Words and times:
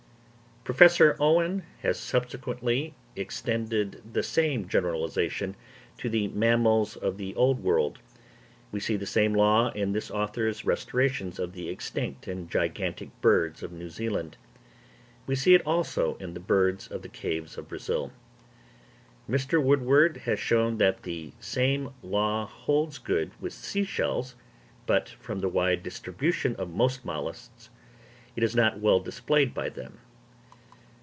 Professor 0.63 1.17
Owen 1.19 1.63
has 1.81 1.99
subsequently 1.99 2.93
extended 3.15 3.99
the 4.13 4.21
same 4.21 4.67
generalisation 4.67 5.55
to 5.97 6.07
the 6.07 6.27
mammals 6.27 6.95
of 6.95 7.17
the 7.17 7.33
Old 7.33 7.63
World. 7.63 7.97
We 8.71 8.79
see 8.79 8.95
the 8.95 9.07
same 9.07 9.33
law 9.33 9.71
in 9.71 9.91
this 9.93 10.11
author's 10.11 10.63
restorations 10.63 11.39
of 11.39 11.53
the 11.53 11.67
extinct 11.67 12.27
and 12.27 12.47
gigantic 12.47 13.09
birds 13.21 13.63
of 13.63 13.71
New 13.71 13.89
Zealand. 13.89 14.37
We 15.25 15.33
see 15.33 15.55
it 15.55 15.65
also 15.65 16.15
in 16.17 16.35
the 16.35 16.39
birds 16.39 16.87
of 16.89 17.01
the 17.01 17.09
caves 17.09 17.57
of 17.57 17.67
Brazil. 17.67 18.11
Mr. 19.27 19.61
Woodward 19.61 20.17
has 20.25 20.39
shown 20.39 20.77
that 20.77 21.01
the 21.01 21.33
same 21.39 21.89
law 22.03 22.45
holds 22.45 22.99
good 22.99 23.31
with 23.41 23.51
sea 23.53 23.83
shells, 23.83 24.35
but, 24.85 25.09
from 25.09 25.39
the 25.39 25.49
wide 25.49 25.81
distribution 25.81 26.55
of 26.57 26.69
most 26.69 27.03
molluscs, 27.03 27.69
it 28.35 28.43
is 28.43 28.55
not 28.55 28.79
well 28.79 28.99
displayed 28.99 29.55
by 29.55 29.67
them. 29.67 29.97